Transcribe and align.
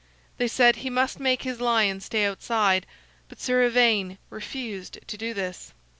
They 0.39 0.47
said 0.47 0.77
he 0.77 0.89
must 0.89 1.19
make 1.19 1.43
his 1.43 1.61
lion 1.61 1.99
stay 2.01 2.25
outside, 2.25 2.87
but 3.29 3.39
Sir 3.39 3.61
Ivaine 3.63 4.17
refused 4.31 4.97
to 5.05 5.15
do 5.15 5.31
this. 5.31 5.75